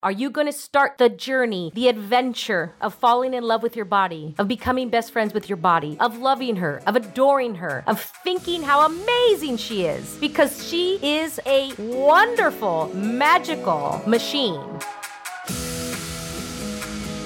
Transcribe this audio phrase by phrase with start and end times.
[0.00, 3.84] Are you going to start the journey, the adventure of falling in love with your
[3.84, 8.00] body, of becoming best friends with your body, of loving her, of adoring her, of
[8.00, 10.16] thinking how amazing she is?
[10.20, 14.62] Because she is a wonderful, magical machine.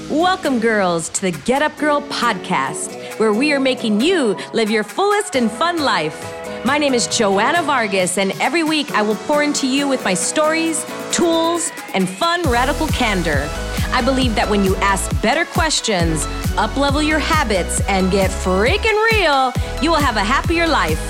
[0.08, 4.82] Welcome, girls, to the Get Up Girl podcast, where we are making you live your
[4.82, 6.64] fullest and fun life.
[6.64, 10.14] My name is Joanna Vargas, and every week I will pour into you with my
[10.14, 13.48] stories, tools, and fun radical candor.
[13.92, 16.24] I believe that when you ask better questions,
[16.56, 21.00] uplevel your habits, and get freaking real, you will have a happier life.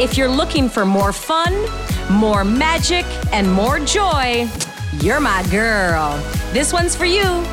[0.00, 1.54] If you're looking for more fun,
[2.10, 4.48] more magic, and more joy,
[5.00, 6.20] you're my girl.
[6.52, 7.44] This one's for you.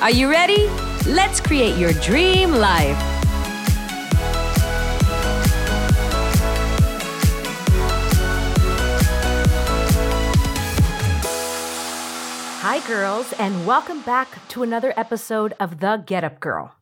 [0.00, 0.68] Are you ready?
[1.06, 3.15] Let's create your dream life.
[12.68, 16.74] Hi, girls, and welcome back to another episode of The Get Up Girl.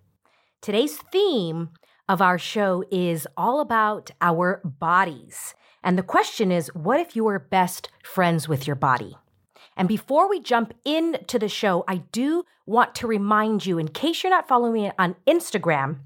[0.62, 1.72] Today's theme
[2.08, 5.55] of our show is all about our bodies.
[5.83, 9.19] And the question is what if you were best friends with your body?
[9.77, 14.23] And before we jump into the show, I do want to remind you, in case
[14.23, 15.98] you're not following me on Instagram,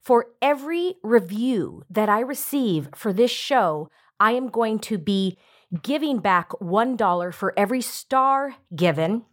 [0.00, 5.36] for every review that I receive for this show, I am going to be
[5.82, 9.24] giving back $1 for every star given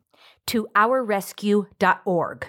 [0.47, 2.47] to ourrescue.org.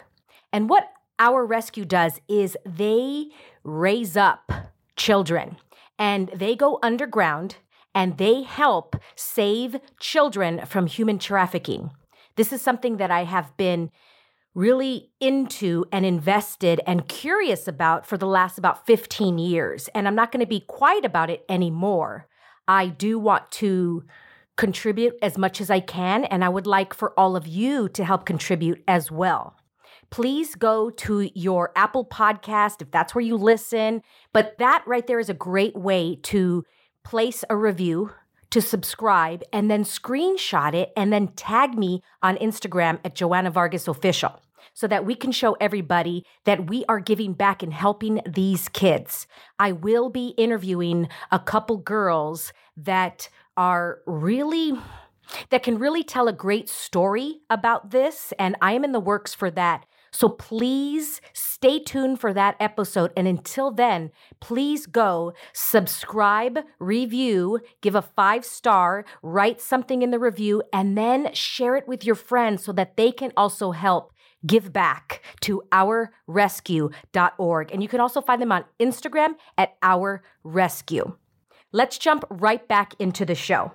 [0.52, 3.26] And what Our Rescue does is they
[3.64, 4.52] raise up
[4.96, 5.56] children
[5.98, 7.56] and they go underground
[7.94, 11.90] and they help save children from human trafficking.
[12.36, 13.90] This is something that I have been
[14.54, 19.88] really into and invested and curious about for the last about 15 years.
[19.94, 22.26] And I'm not going to be quiet about it anymore.
[22.68, 24.04] I do want to
[24.56, 28.04] contribute as much as I can, and I would like for all of you to
[28.04, 29.56] help contribute as well.
[30.10, 34.02] Please go to your Apple podcast if that's where you listen.
[34.32, 36.64] But that right there is a great way to
[37.04, 38.12] place a review,
[38.50, 43.88] to subscribe, and then screenshot it and then tag me on Instagram at Joanna Vargas
[43.88, 44.40] Official
[44.74, 49.26] so that we can show everybody that we are giving back and helping these kids.
[49.58, 54.72] I will be interviewing a couple girls that are really
[55.50, 59.34] that can really tell a great story about this and I am in the works
[59.34, 59.84] for that.
[60.16, 63.12] So please stay tuned for that episode.
[63.18, 70.18] And until then, please go subscribe, review, give a five star, write something in the
[70.18, 74.14] review, and then share it with your friends so that they can also help
[74.46, 77.72] give back to ourrescue.org.
[77.72, 81.16] And you can also find them on Instagram at Our Rescue.
[81.72, 83.72] Let's jump right back into the show.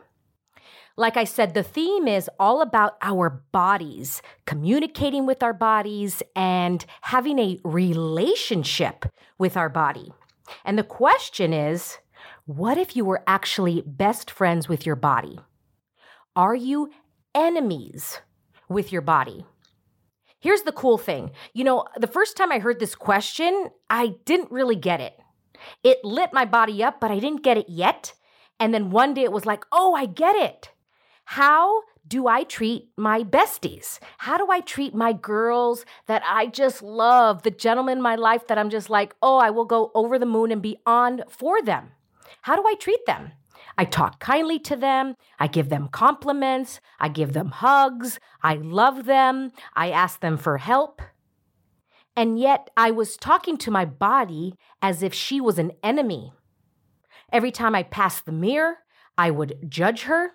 [0.98, 6.86] Like I said, the theme is all about our bodies, communicating with our bodies, and
[7.02, 9.06] having a relationship
[9.38, 10.12] with our body.
[10.66, 11.98] And the question is
[12.46, 15.40] what if you were actually best friends with your body?
[16.36, 16.90] Are you
[17.34, 18.20] enemies
[18.68, 19.46] with your body?
[20.42, 21.32] Here's the cool thing.
[21.54, 25.18] You know, the first time I heard this question, I didn't really get it.
[25.84, 28.14] It lit my body up, but I didn't get it yet.
[28.60, 30.72] And then one day it was like, oh, I get it.
[31.26, 34.00] How do I treat my besties?
[34.18, 38.48] How do I treat my girls that I just love, the gentlemen in my life
[38.48, 41.92] that I'm just like, oh, I will go over the moon and beyond for them?
[42.42, 43.34] How do I treat them?
[43.78, 45.16] I talk kindly to them.
[45.40, 46.80] I give them compliments.
[47.00, 48.20] I give them hugs.
[48.44, 49.52] I love them.
[49.76, 51.02] I ask them for help.
[52.16, 56.34] And yet I was talking to my body as if she was an enemy.
[57.32, 58.80] Every time I passed the mirror,
[59.18, 60.32] I would judge her.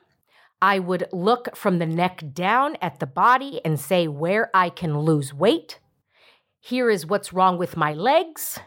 [0.62, 4.98] I would look from the neck down at the body and say where I can
[5.00, 5.80] lose weight.
[6.60, 8.58] Here is what's wrong with my legs.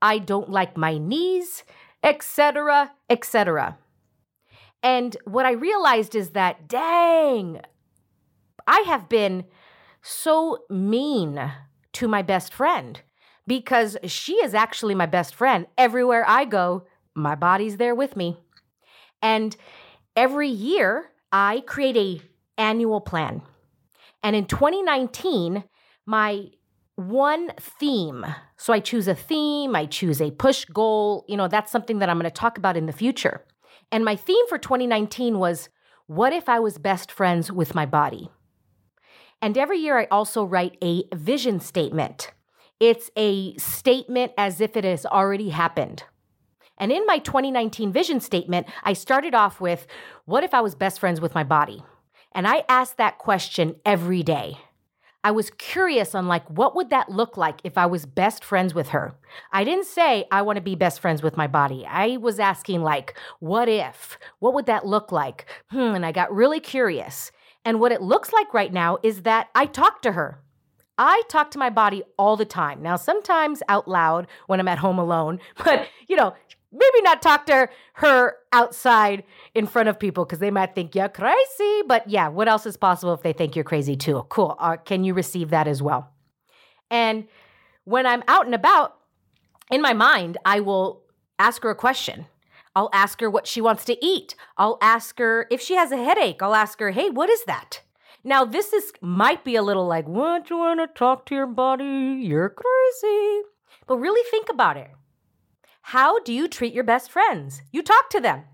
[0.00, 1.64] I don't like my knees,
[2.02, 3.76] etc., etc.
[4.82, 7.60] And what I realized is that, dang,
[8.66, 9.44] I have been
[10.02, 11.52] so mean
[11.92, 13.00] to my best friend
[13.46, 15.66] because she is actually my best friend.
[15.78, 18.38] Everywhere I go, my body's there with me.
[19.20, 19.56] And
[20.16, 22.22] every year, I create a
[22.58, 23.42] annual plan.
[24.22, 25.64] And in 2019,
[26.06, 26.46] my
[26.96, 28.24] one theme.
[28.56, 31.24] So I choose a theme, I choose a push goal.
[31.28, 33.44] You know, that's something that I'm going to talk about in the future.
[33.92, 35.68] And my theme for 2019 was
[36.06, 38.30] what if I was best friends with my body?
[39.42, 42.32] And every year I also write a vision statement.
[42.80, 46.04] It's a statement as if it has already happened.
[46.78, 49.86] And in my 2019 vision statement, I started off with
[50.24, 51.84] what if I was best friends with my body?
[52.32, 54.58] And I asked that question every day.
[55.24, 58.74] I was curious on like what would that look like if I was best friends
[58.74, 59.14] with her.
[59.52, 61.86] I didn't say I want to be best friends with my body.
[61.86, 64.18] I was asking like what if?
[64.40, 65.46] What would that look like?
[65.70, 67.30] Hmm, and I got really curious.
[67.64, 70.40] And what it looks like right now is that I talk to her.
[70.98, 72.82] I talk to my body all the time.
[72.82, 76.34] Now, sometimes out loud when I'm at home alone, but you know,
[76.72, 79.24] maybe not talk to her outside
[79.54, 81.82] in front of people because they might think you're crazy.
[81.86, 84.24] But yeah, what else is possible if they think you're crazy too?
[84.28, 84.56] Cool.
[84.58, 86.10] Uh, can you receive that as well?
[86.90, 87.26] And
[87.84, 88.96] when I'm out and about,
[89.70, 91.02] in my mind, I will
[91.38, 92.26] ask her a question.
[92.74, 94.34] I'll ask her what she wants to eat.
[94.56, 96.42] I'll ask her if she has a headache.
[96.42, 97.82] I'll ask her, hey, what is that?
[98.24, 101.46] Now, this is might be a little like, what you want to talk to your
[101.46, 101.84] body?
[102.22, 103.42] You're crazy.
[103.86, 104.90] But really think about it.
[105.82, 107.62] How do you treat your best friends?
[107.72, 108.44] You talk to them.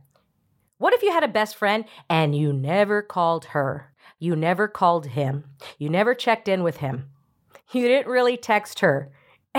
[0.78, 3.92] What if you had a best friend and you never called her?
[4.18, 5.44] You never called him.
[5.78, 7.10] You never checked in with him.
[7.72, 9.12] You didn't really text her.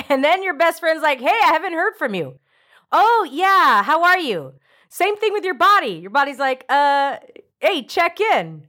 [0.08, 2.40] And then your best friend's like, hey, I haven't heard from you.
[2.92, 4.54] Oh, yeah, how are you?
[4.88, 6.00] Same thing with your body.
[6.02, 7.18] Your body's like, uh,
[7.60, 8.68] hey, check in.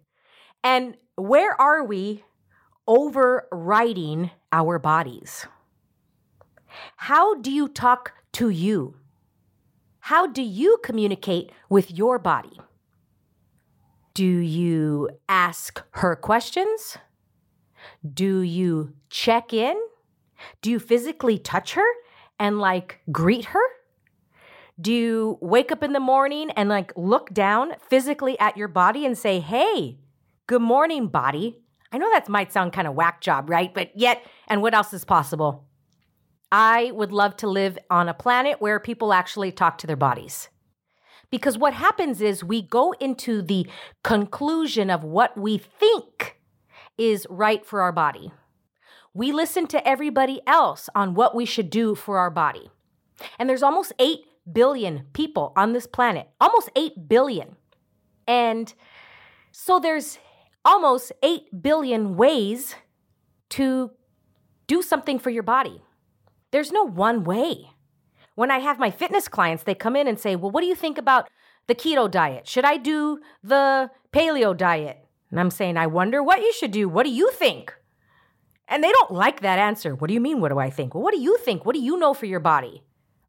[0.62, 2.24] And where are we
[2.86, 5.46] overriding our bodies?
[6.96, 8.96] How do you talk to you?
[10.00, 12.58] How do you communicate with your body?
[14.14, 16.96] Do you ask her questions?
[18.12, 19.76] Do you check in?
[20.62, 21.86] Do you physically touch her
[22.38, 23.62] and like greet her?
[24.80, 29.04] Do you wake up in the morning and like look down physically at your body
[29.04, 29.98] and say, hey,
[30.46, 31.58] good morning, body?
[31.92, 33.72] I know that might sound kind of whack job, right?
[33.74, 35.66] But yet, and what else is possible?
[36.52, 40.48] I would love to live on a planet where people actually talk to their bodies.
[41.30, 43.66] Because what happens is we go into the
[44.02, 46.40] conclusion of what we think
[46.98, 48.32] is right for our body.
[49.14, 52.70] We listen to everybody else on what we should do for our body.
[53.38, 54.20] And there's almost 8
[54.52, 57.56] billion people on this planet, almost 8 billion.
[58.26, 58.72] And
[59.52, 60.18] so there's
[60.64, 62.74] almost 8 billion ways
[63.50, 63.90] to
[64.66, 65.82] do something for your body.
[66.50, 67.70] There's no one way.
[68.34, 70.74] When I have my fitness clients, they come in and say, Well, what do you
[70.74, 71.28] think about
[71.66, 72.48] the keto diet?
[72.48, 75.04] Should I do the paleo diet?
[75.30, 76.88] And I'm saying, I wonder what you should do.
[76.88, 77.74] What do you think?
[78.66, 79.94] And they don't like that answer.
[79.94, 80.40] What do you mean?
[80.40, 80.94] What do I think?
[80.94, 81.64] Well, what do you think?
[81.64, 82.82] What do you know for your body?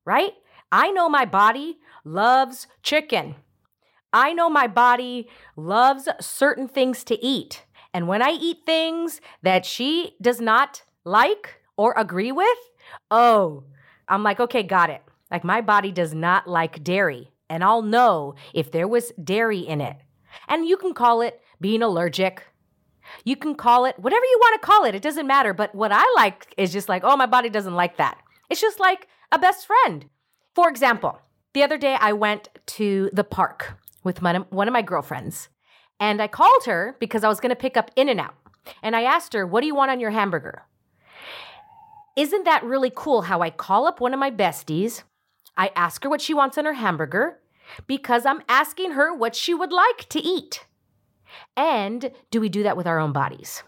[0.06, 0.34] Right?
[0.72, 3.36] I know my body loves chicken.
[4.14, 7.66] I know my body loves certain things to eat.
[7.94, 12.58] And when I eat things that she does not like or agree with,
[13.10, 13.64] Oh,
[14.08, 15.02] I'm like, okay, got it.
[15.30, 19.82] Like my body does not like dairy, and I'll know if there was dairy in
[19.82, 19.98] it.
[20.48, 22.44] And you can call it being allergic.
[23.24, 24.96] You can call it whatever you want to call it.
[24.96, 25.54] It doesn't matter.
[25.54, 28.18] But what I like is just like, oh, my body doesn't like that.
[28.50, 30.06] It's just like a best friend.
[30.56, 31.20] For example,
[31.54, 35.50] the other day I went to the park with my, one of my girlfriends,
[36.00, 38.36] and I called her because I was going to pick up In N Out.
[38.84, 40.64] And I asked her, What do you want on your hamburger?
[42.16, 45.04] Isn't that really cool how I call up one of my besties?
[45.56, 47.40] I ask her what she wants on her hamburger
[47.88, 50.66] because I'm asking her what she would like to eat.
[51.56, 53.64] And do we do that with our own bodies?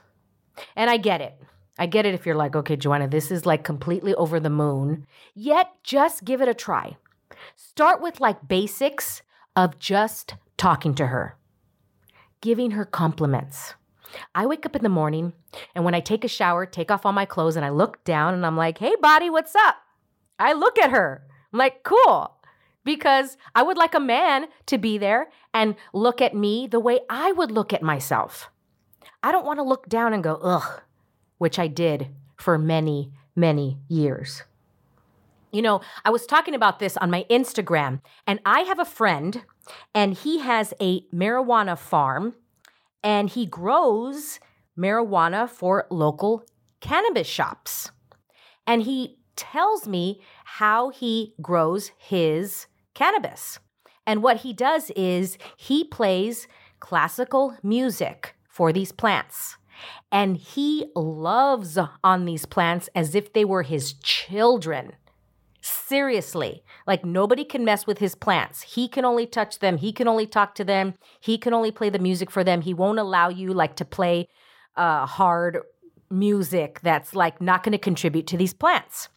[0.75, 1.36] And I get it.
[1.78, 5.08] I get it if you're like, okay, Joanna, this is like completely over the moon.
[5.34, 6.98] Yet just give it a try.
[7.56, 9.22] Start with like basics
[9.56, 11.38] of just talking to her,
[12.41, 13.74] giving her compliments.
[14.36, 15.34] I wake up in the morning
[15.75, 18.34] and when I take a shower, take off all my clothes, and I look down
[18.34, 19.77] and I'm like, hey, body, what's up?
[20.39, 21.24] I look at her.
[21.51, 22.36] I'm like, cool.
[22.84, 27.00] Because I would like a man to be there and look at me the way
[27.10, 28.50] I would look at myself.
[29.22, 30.82] I don't want to look down and go, ugh,
[31.38, 34.43] which I did for many, many years.
[35.51, 39.43] You know, I was talking about this on my Instagram, and I have a friend,
[39.93, 42.34] and he has a marijuana farm
[43.03, 44.39] and he grows
[44.77, 46.45] marijuana for local
[46.79, 47.91] cannabis shops.
[48.65, 53.60] And he tells me how he grows his cannabis.
[54.05, 56.48] And what he does is he plays
[56.79, 59.57] classical music for these plants.
[60.12, 64.93] And he loves on these plants as if they were his children.
[65.65, 68.62] Seriously, like nobody can mess with his plants.
[68.63, 69.77] He can only touch them.
[69.77, 70.96] He can only talk to them.
[71.22, 72.62] He can only play the music for them.
[72.62, 74.27] He won't allow you like to play
[74.75, 75.60] uh, hard
[76.10, 79.08] music that's like not going to contribute to these plants.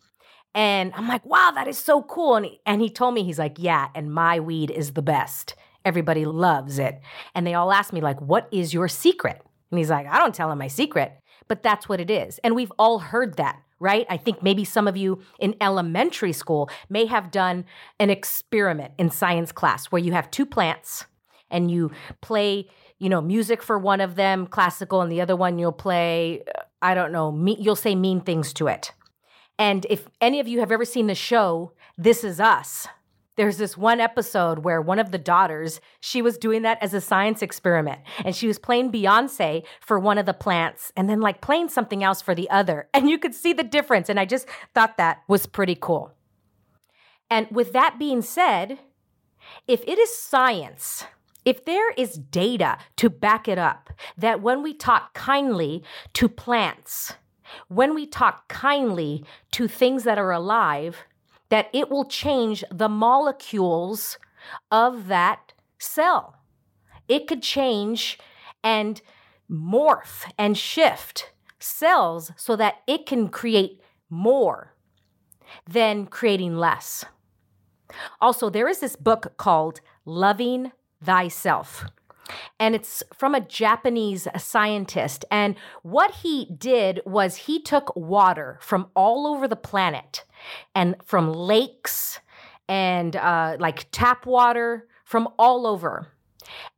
[0.54, 2.36] And I'm like, wow, that is so cool.
[2.36, 5.56] And he, and he told me, he's like, yeah, and my weed is the best.
[5.84, 7.00] Everybody loves it.
[7.34, 9.42] And they all ask me, like, what is your secret?
[9.70, 11.12] And he's like, I don't tell him my secret,
[11.48, 12.38] but that's what it is.
[12.44, 14.06] And we've all heard that, right?
[14.08, 17.64] I think maybe some of you in elementary school may have done
[17.98, 21.04] an experiment in science class where you have two plants
[21.50, 21.90] and you
[22.20, 22.68] play,
[22.98, 26.42] you know, music for one of them, classical, and the other one you'll play,
[26.80, 28.92] I don't know, me, you'll say mean things to it.
[29.58, 32.88] And if any of you have ever seen the show, This Is Us,
[33.36, 37.00] there's this one episode where one of the daughters, she was doing that as a
[37.00, 41.40] science experiment and she was playing Beyonce for one of the plants and then like
[41.40, 42.88] playing something else for the other.
[42.96, 44.08] And you could see the difference.
[44.08, 46.14] And I just thought that was pretty cool.
[47.28, 48.78] And with that being said,
[49.68, 51.04] if it is science,
[51.44, 57.12] if there is data to back it up, that when we talk kindly to plants,
[57.68, 61.04] when we talk kindly to things that are alive,
[61.48, 64.18] that it will change the molecules
[64.70, 66.36] of that cell.
[67.08, 68.18] It could change
[68.62, 69.00] and
[69.50, 74.74] morph and shift cells so that it can create more
[75.68, 77.04] than creating less.
[78.20, 80.72] Also, there is this book called Loving
[81.02, 81.84] Thyself.
[82.58, 85.24] And it's from a Japanese scientist.
[85.30, 90.24] And what he did was he took water from all over the planet
[90.74, 92.20] and from lakes
[92.68, 96.08] and uh, like tap water from all over.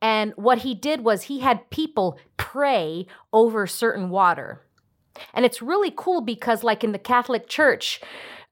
[0.01, 4.63] And what he did was he had people pray over certain water.
[5.35, 8.01] And it's really cool because, like in the Catholic Church,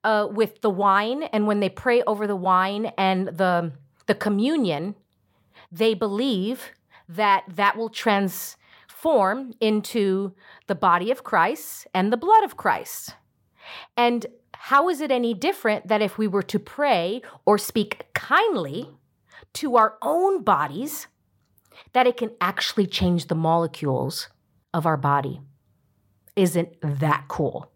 [0.05, 3.73] uh, with the wine, and when they pray over the wine and the
[4.07, 4.95] the communion,
[5.73, 6.71] they believe
[7.09, 10.35] that that will transform into
[10.67, 13.15] the body of Christ and the blood of Christ.
[13.97, 18.91] And how is it any different that if we were to pray or speak kindly
[19.55, 21.07] to our own bodies,
[21.93, 24.29] that it can actually change the molecules
[24.73, 25.41] of our body?
[26.35, 27.71] Isn't that cool?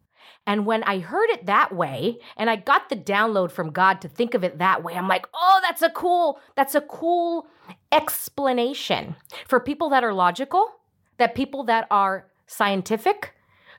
[0.47, 4.09] And when I heard it that way, and I got the download from God to
[4.09, 7.47] think of it that way, I'm like, oh, that's a cool, that's a cool
[7.93, 9.17] explanation
[9.47, 10.71] for people that are logical,
[11.19, 13.35] that people that are scientific,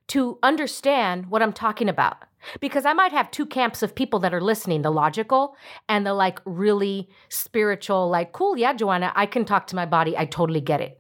[0.08, 2.18] to understand what I'm talking about.
[2.60, 5.56] Because I might have two camps of people that are listening the logical
[5.88, 10.18] and the like really spiritual, like, cool, yeah, Joanna, I can talk to my body.
[10.18, 11.00] I totally get it.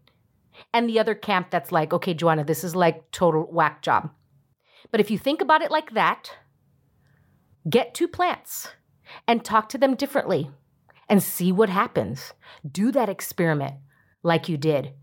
[0.73, 4.11] And the other camp that's like, okay, Joanna, this is like total whack job.
[4.91, 6.31] But if you think about it like that,
[7.69, 8.69] get two plants
[9.27, 10.51] and talk to them differently
[11.11, 12.33] and see what happens.
[12.65, 13.75] Do that experiment
[14.23, 14.93] like you did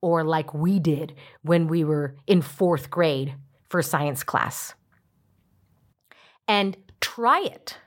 [0.00, 3.34] or like we did when we were in fourth grade
[3.68, 4.74] for science class
[6.46, 7.78] and try it.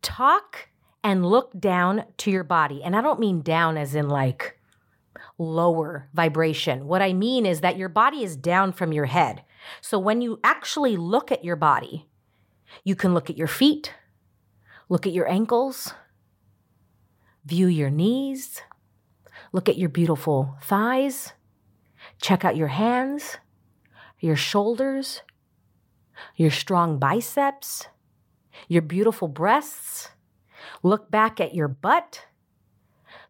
[0.00, 0.68] Talk
[1.02, 2.82] and look down to your body.
[2.84, 4.60] And I don't mean down as in like
[5.38, 6.86] lower vibration.
[6.86, 9.42] What I mean is that your body is down from your head.
[9.80, 12.06] So when you actually look at your body,
[12.84, 13.92] you can look at your feet,
[14.88, 15.94] look at your ankles,
[17.48, 18.60] view your knees,
[19.52, 21.32] look at your beautiful thighs,
[22.20, 23.38] check out your hands,
[24.20, 25.22] your shoulders,
[26.36, 27.88] your strong biceps,
[28.68, 30.10] your beautiful breasts.
[30.82, 32.26] Look back at your butt.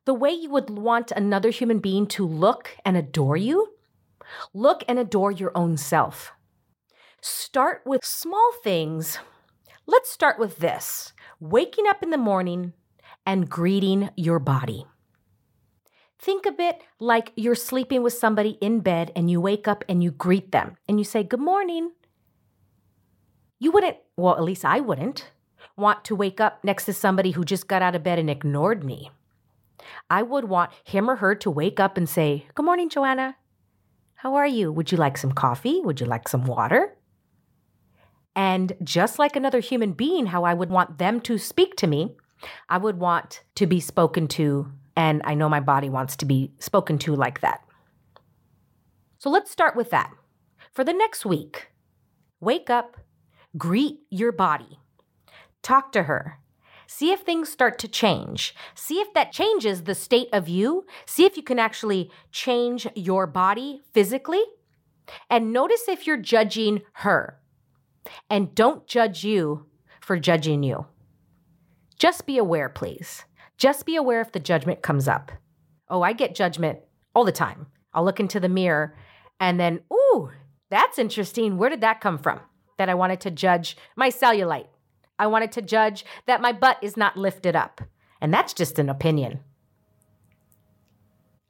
[0.05, 3.75] The way you would want another human being to look and adore you.
[4.53, 6.33] Look and adore your own self.
[7.21, 9.19] Start with small things.
[9.87, 12.73] Let's start with this waking up in the morning
[13.29, 14.87] and greeting your body.
[16.19, 20.03] Think of it like you're sleeping with somebody in bed and you wake up and
[20.03, 21.93] you greet them and you say, Good morning.
[23.59, 25.31] You wouldn't, well, at least I wouldn't,
[25.77, 28.83] want to wake up next to somebody who just got out of bed and ignored
[28.83, 29.11] me.
[30.09, 33.37] I would want him or her to wake up and say, Good morning, Joanna.
[34.15, 34.73] How are you?
[34.73, 35.83] Would you like some coffee?
[35.85, 36.97] Would you like some water?
[38.35, 42.17] And just like another human being, how I would want them to speak to me,
[42.69, 44.71] I would want to be spoken to.
[44.97, 47.63] And I know my body wants to be spoken to like that.
[49.19, 50.13] So let's start with that.
[50.73, 51.69] For the next week,
[52.41, 52.97] wake up,
[53.57, 54.79] Greet your body.
[55.63, 56.39] Talk to her.
[56.87, 58.55] See if things start to change.
[58.75, 60.87] See if that changes the state of you.
[61.07, 64.43] See if you can actually change your body physically.
[65.31, 67.41] And notice if you're judging her.
[68.29, 69.67] And don't judge you
[70.01, 70.87] for judging you.
[71.99, 73.25] Just be aware, please.
[73.57, 75.33] Just be aware if the judgment comes up.
[75.89, 76.79] Oh, I get judgment
[77.15, 77.67] all the time.
[77.93, 78.95] I'll look into the mirror
[79.41, 80.31] and then, ooh,
[80.71, 81.59] that's interesting.
[81.59, 82.41] Where did that come from?
[82.79, 84.69] that I wanted to judge my cellulite.
[85.19, 87.83] I wanted to judge that my butt is not lifted up.
[88.21, 89.41] And that's just an opinion.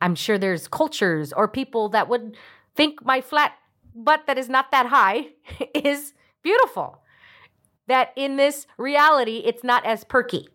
[0.00, 2.36] I'm sure there's cultures or people that would
[2.74, 3.52] think my flat
[3.94, 5.28] butt that is not that high
[5.74, 7.02] is beautiful.
[7.88, 10.49] That in this reality, it's not as perky.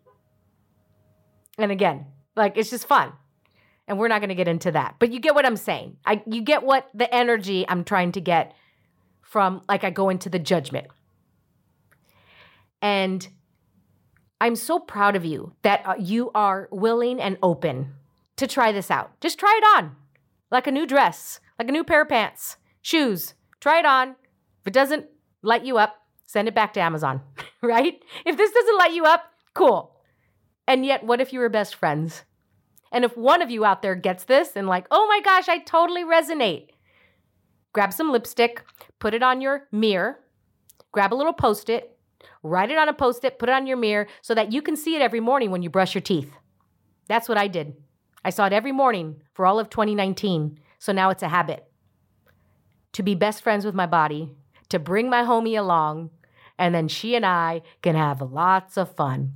[1.58, 3.12] And again, like it's just fun.
[3.86, 4.96] And we're not going to get into that.
[4.98, 5.98] But you get what I'm saying.
[6.06, 8.54] I you get what the energy I'm trying to get
[9.20, 10.86] from like I go into the judgment.
[12.80, 13.26] And
[14.40, 17.94] I'm so proud of you that uh, you are willing and open
[18.36, 19.18] to try this out.
[19.20, 19.96] Just try it on.
[20.50, 23.34] Like a new dress, like a new pair of pants, shoes.
[23.60, 24.10] Try it on.
[24.60, 25.06] If it doesn't
[25.42, 27.20] light you up, send it back to Amazon,
[27.62, 28.02] right?
[28.24, 29.96] If this doesn't light you up, cool.
[30.66, 32.24] And yet, what if you were best friends?
[32.92, 35.58] And if one of you out there gets this and, like, oh my gosh, I
[35.58, 36.68] totally resonate,
[37.72, 38.62] grab some lipstick,
[38.98, 40.20] put it on your mirror,
[40.92, 41.98] grab a little post it,
[42.42, 44.76] write it on a post it, put it on your mirror so that you can
[44.76, 46.32] see it every morning when you brush your teeth.
[47.08, 47.74] That's what I did.
[48.24, 50.58] I saw it every morning for all of 2019.
[50.78, 51.66] So now it's a habit
[52.94, 54.30] to be best friends with my body,
[54.68, 56.10] to bring my homie along,
[56.58, 59.34] and then she and I can have lots of fun.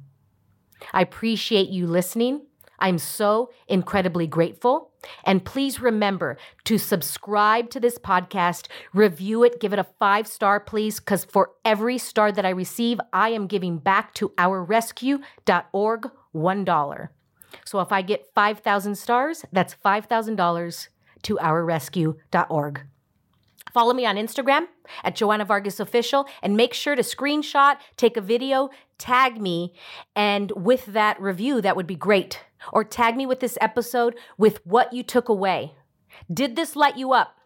[0.92, 2.42] I appreciate you listening.
[2.78, 4.92] I'm so incredibly grateful.
[5.24, 10.60] And please remember to subscribe to this podcast, review it, give it a five star,
[10.60, 17.08] please, because for every star that I receive, I am giving back to ourrescue.org $1.
[17.64, 20.88] So if I get 5,000 stars, that's $5,000
[21.22, 22.86] to ourrescue.org.
[23.72, 24.66] Follow me on Instagram
[25.04, 29.74] at Joanna Vargas Official and make sure to screenshot, take a video, tag me,
[30.16, 32.44] and with that review, that would be great.
[32.72, 35.74] Or tag me with this episode with what you took away.
[36.32, 37.36] Did this light you up?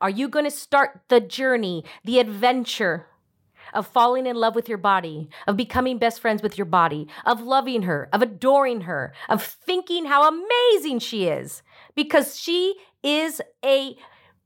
[0.00, 3.06] Are you going to start the journey, the adventure
[3.72, 7.42] of falling in love with your body, of becoming best friends with your body, of
[7.42, 11.62] loving her, of adoring her, of thinking how amazing she is?
[11.94, 13.96] Because she is a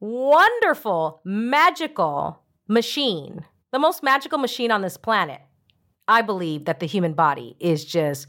[0.00, 5.40] wonderful, magical machine, the most magical machine on this planet.
[6.06, 8.26] I believe that the human body is just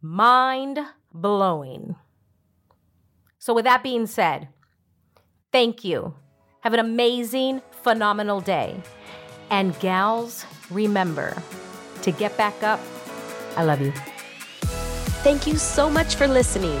[0.00, 0.78] mind
[1.12, 1.96] blowing.
[3.38, 4.48] So, with that being said,
[5.52, 6.14] thank you.
[6.60, 8.82] Have an amazing, phenomenal day.
[9.50, 11.40] And, gals, remember
[12.02, 12.80] to get back up.
[13.56, 13.92] I love you.
[15.22, 16.80] Thank you so much for listening.